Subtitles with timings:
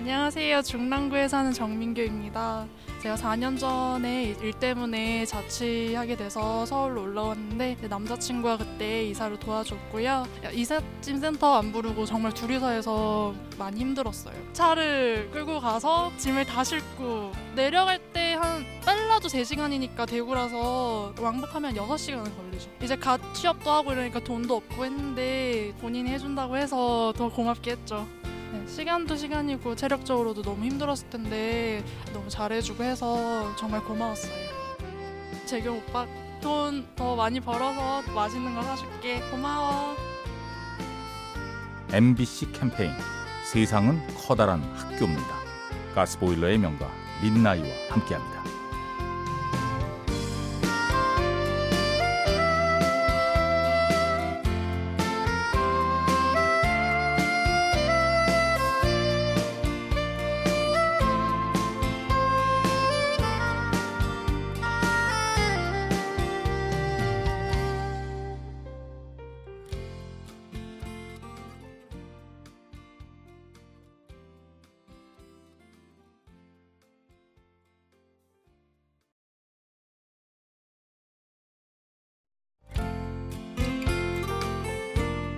[0.00, 0.62] 안녕하세요.
[0.62, 2.66] 중랑구에 사는 정민규입니다.
[3.02, 10.26] 제가 4년 전에 일 때문에 자취하게 돼서 서울로 올라왔는데 남자친구가 그때 이사를 도와줬고요.
[10.54, 14.34] 이삿짐 센터 안 부르고 정말 둘이서 해서 많이 힘들었어요.
[14.54, 22.70] 차를 끌고 가서 짐을 다 싣고 내려갈 때 한 빨라도 3시간이니까 대구라서 왕복하면 6시간은 걸리죠.
[22.82, 28.06] 이제 갓 취업도 하고 이러니까 돈도 없고 했는데 본인이 해준다고 해서 더 고맙게 했죠.
[28.52, 34.32] 네, 시간도 시간이고 체력적으로도 너무 힘들었을 텐데 너무 잘해주고 해서 정말 고마웠어요.
[35.46, 36.06] 재경 오빠
[36.40, 39.20] 돈 더 많이 벌어서 맛있는 거 사줄게.
[39.30, 39.94] 고마워.
[41.92, 42.92] MBC 캠페인
[43.52, 45.40] 세상은 커다란 학교입니다.
[45.94, 46.88] 가스보일러의 명가
[47.22, 48.44] 민나이와 함께합니다.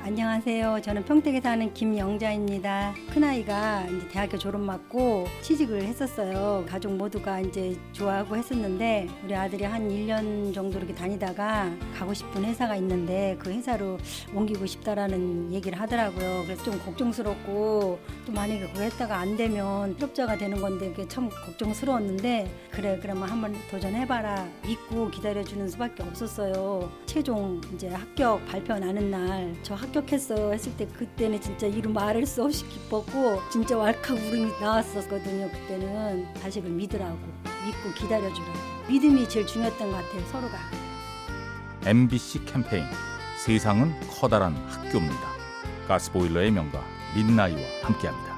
[0.00, 0.80] 안녕하세요.
[0.80, 2.94] 저는 평택에 사는 김영자입니다.
[3.12, 6.64] 큰아이가 이제 대학교 졸업 맞고 취직을 했었어요.
[6.66, 12.76] 가족 모두가 이제 좋아하고 했었는데 우리 아들이 한 1년 정도 이렇게 다니다가 가고 싶은 회사가
[12.76, 13.98] 있는데 그 회사로
[14.34, 16.44] 옮기고 싶다라는 얘기를 하더라고요.
[16.44, 22.50] 그래서 좀 걱정스럽고 또 만약에 그거 했다가 안 되면 실업자가 되는 건데 그게 참 걱정스러웠는데
[22.70, 26.90] 그래 그러면 한번 도전해봐라 믿고 기다려주는 수밖에 없었어요.
[27.04, 32.24] 최종 이제 합격 발표 나는 날 저 합격 했어요 했을 때 그때는 진짜 이루 말할
[32.26, 35.50] 수 없이 기뻤고 진짜 왈칵 울음이 나왔었거든요.
[35.50, 37.18] 그때는 자식을 믿으라고
[37.66, 40.58] 믿고 기다려주라고 믿음이 제일 중요했던 것 같아요 서로가.
[41.84, 42.84] MBC 캠페인
[43.44, 45.28] 세상은 커다란 학교입니다.
[45.88, 46.82] 가스보일러의 명가
[47.14, 48.37] 민나이와 함께합니다.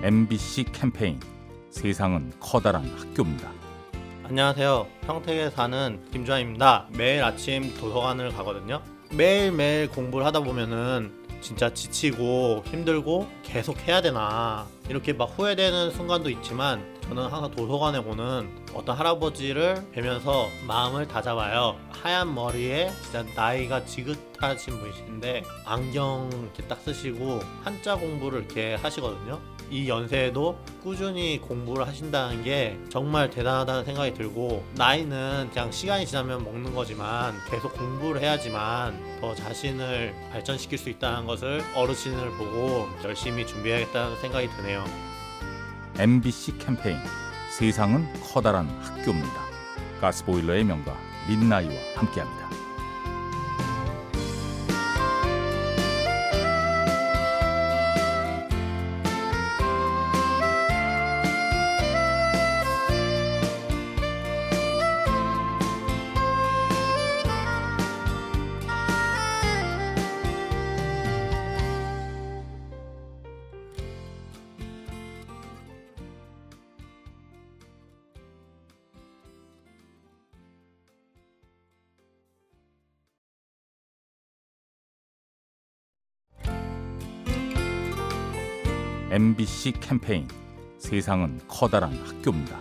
[0.00, 1.18] MBC 캠페인
[1.70, 3.50] 세상은 커다란 학교입니다.
[4.22, 4.86] 안녕하세요.
[5.00, 6.86] 평택에 사는 김주환입니다.
[6.90, 8.80] 매일 아침 도서관을 가거든요.
[9.10, 16.84] 매일매일 공부를 하다 보면은 진짜 지치고 힘들고 계속 해야 되나 이렇게 막 후회되는 순간도 있지만
[17.02, 21.76] 저는 항상 도서관에 오는 어떤 할아버지를 뵈면서 마음을 다잡아요.
[21.90, 29.57] 하얀 머리에 진짜 나이가 지긋하신 분이신데 안경 이렇게 딱 쓰시고 한자 공부를 이렇게 하시거든요.
[29.70, 36.74] 이 연세에도 꾸준히 공부를 하신다는 게 정말 대단하다는 생각이 들고 나이는 그냥 시간이 지나면 먹는
[36.74, 44.48] 거지만 계속 공부를 해야지만 더 자신을 발전시킬 수 있다는 것을 어르신을 보고 열심히 준비해야겠다는 생각이
[44.56, 44.84] 드네요.
[45.98, 46.98] MBC 캠페인
[47.50, 49.48] 세상은 커다란 학교입니다.
[50.00, 50.96] 가스보일러의 명가
[51.28, 52.57] 민나이와 함께합니다.
[89.10, 90.28] MBC 캠페인
[90.76, 92.60] 세상은 커다란 학교입니다.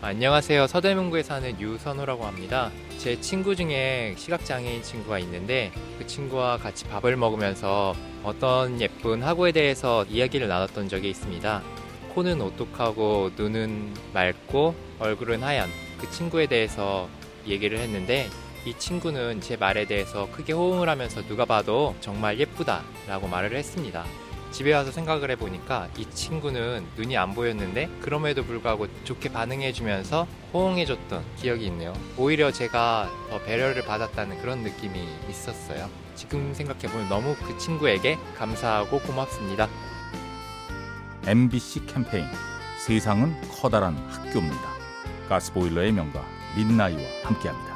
[0.00, 0.66] 안녕하세요.
[0.66, 2.70] 서대문구에 사는 유선호라고 합니다.
[2.96, 7.94] 제 친구 중에 시각장애인 친구가 있는데 그 친구와 같이 밥을 먹으면서
[8.24, 11.62] 어떤 예쁜 학우에 대해서 이야기를 나눴던 적이 있습니다.
[12.14, 15.68] 코는 오똑하고 눈은 맑고 얼굴은 하얀
[16.00, 17.06] 그 친구에 대해서
[17.46, 18.30] 얘기를 했는데
[18.64, 24.06] 이 친구는 제 말에 대해서 크게 호응을 하면서 누가 봐도 정말 예쁘다 라고 말을 했습니다.
[24.50, 31.66] 집에 와서 생각을 해보니까 이 친구는 눈이 안 보였는데 그럼에도 불구하고 좋게 반응해주면서 호응해줬던 기억이
[31.66, 31.92] 있네요.
[32.16, 34.98] 오히려 제가 더 배려를 받았다는 그런 느낌이
[35.28, 35.88] 있었어요.
[36.14, 39.68] 지금 생각해보면 너무 그 친구에게 감사하고 고맙습니다.
[41.26, 42.26] MBC 캠페인
[42.84, 44.78] 세상은 커다란 학교입니다.
[45.28, 46.24] 가스보일러의 명가
[46.56, 47.67] 민나이와 함께합니다.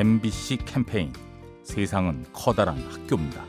[0.00, 1.12] MBC 캠페인
[1.62, 3.44] 세상은 커다란 학교입니다.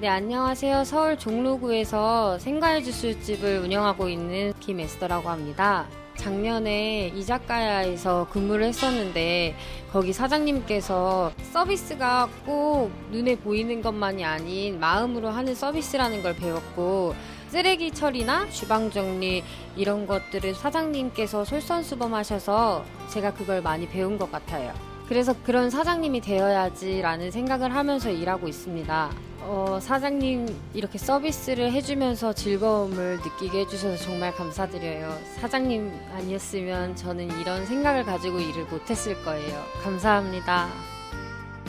[0.00, 0.82] 네, 안녕하세요.
[0.82, 5.86] 서울 종로구에서 생과일 주술집을 운영하고 있는 김에스더라고 합니다.
[6.16, 9.54] 작년에 이자카야에서 근무를 했었는데
[9.92, 17.14] 거기 사장님께서 서비스가 꼭 눈에 보이는 것만이 아닌 마음으로 하는 서비스라는 걸 배웠고
[17.50, 19.44] 쓰레기 처리나 주방 정리
[19.76, 24.74] 이런 것들을 사장님께서 솔선수범하셔서 제가 그걸 많이 배운 것 같아요.
[25.08, 29.10] 그래서 그런 사장님이 되어야지라는 생각을 하면서 일하고 있습니다.
[29.40, 35.18] 어, 사장님 이렇게 서비스를 해주면서 즐거움을 느끼게 해주셔서 정말 감사드려요.
[35.40, 39.64] 사장님 아니었으면 저는 이런 생각을 가지고 일을 못했을 거예요.
[39.82, 40.68] 감사합니다.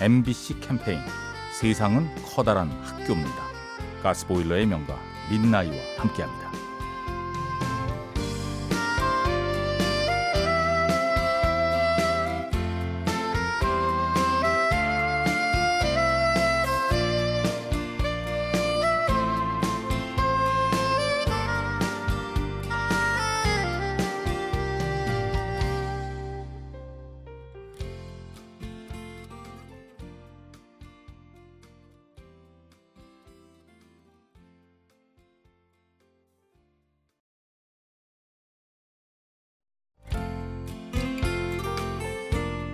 [0.01, 0.99] MBC 캠페인
[1.53, 3.49] 세상은 커다란 학교입니다.
[4.03, 4.99] 가스보일러의 명가
[5.31, 6.58] 민나이와 함께합니다.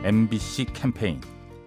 [0.05, 1.19] MBC 캠페인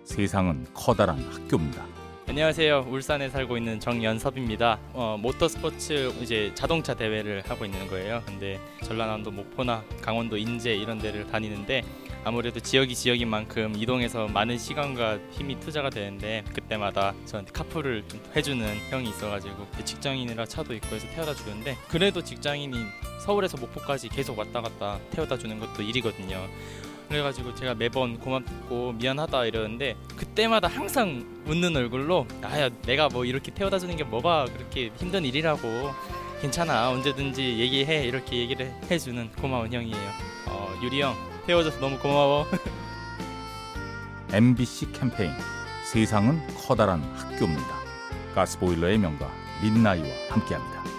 [0.05, 1.85] 세상은 커다란 학교입니다.
[2.29, 2.87] 안녕하세요.
[2.89, 4.79] 울산에 살고 있는 정연섭입니다.
[4.93, 8.23] 어, 모터스포츠 이제 자동차 대회를 하고 있는 거예요.
[8.25, 11.83] 근데 전라남도 목포나 강원도 인제 이런 데를 다니는데
[12.23, 18.65] 아무래도 지역이 지역인 만큼 이동해서 많은 시간과 힘이 투자가 되는데 그때마다 저한테 카풀을 좀 해주는
[18.91, 22.77] 형이 있어가지고 직장인이라 차도 있고 해서 태워다 주는데 그래도 직장인이
[23.19, 26.47] 서울에서 목포까지 계속 왔다 갔다 태워다 주는 것도 일이거든요.
[27.09, 33.79] 그래가지고 제가 매번 고맙고 미안하다 이러는데 그때마다 항상 웃는 얼굴로 아야 내가 뭐 이렇게 태워다
[33.79, 35.69] 주는 게 뭐가 그렇게 힘든 일이라고
[36.41, 40.11] 괜찮아 언제든지 얘기해 이렇게 얘기를 해주는 고마운 형이에요
[40.47, 41.15] 어, 유리 형
[41.47, 42.47] 태워줘서 너무 고마워
[44.31, 45.33] MBC 캠페인
[45.91, 47.79] 세상은 커다란 학교입니다.
[48.35, 49.27] 가스보일러의 명가
[49.63, 50.98] 민나이와 함께합니다.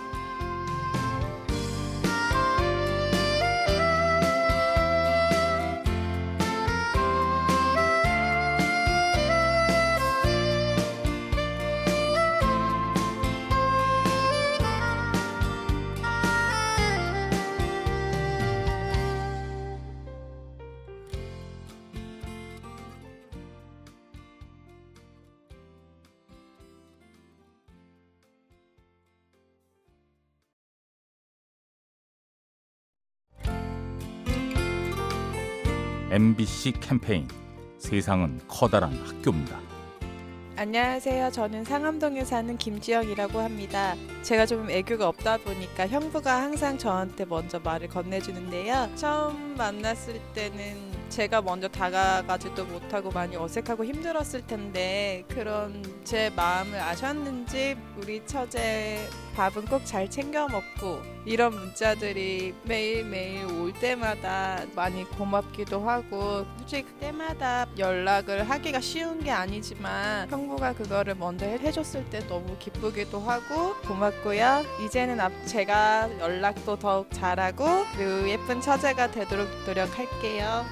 [36.11, 37.27] MBC 캠페인
[37.77, 39.59] 세상은 커다란 학교입니다.
[40.55, 41.31] 안녕하세요.
[41.31, 43.95] 저는 상암동에 사는 김지영이라고 합니다.
[44.23, 48.89] 제가 좀 애교가 없다 보니까 형부가 항상 저한테 먼저 말을 건네주는데요.
[48.95, 57.77] 처음 만났을 때는 제가 먼저 다가가지도 못하고 많이 어색하고 힘들었을 텐데 그런 제 마음을 아셨는지
[57.97, 66.43] 우리 처제 밥은 꼭 잘 챙겨 먹고 이런 문자들이 매일매일 올 때마다 많이 고맙기도 하고
[66.57, 73.75] 솔직히 그때마다 연락을 하기가 쉬운 게 아니지만 형부가 그거를 먼저 해줬을 때 너무 기쁘기도 하고
[73.81, 74.63] 고맙고요.
[74.83, 80.65] 이제는 앞 제가 연락도 더욱 잘하고 그리고 예쁜 처제가 되도록 노력할게요.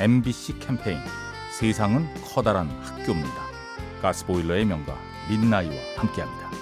[0.00, 0.98] MBC 캠페인
[1.60, 3.40] 세상은 커다란 학교입니다.
[4.02, 4.98] 가스보일러의 명가
[5.28, 6.61] 민나이와 함께합니다.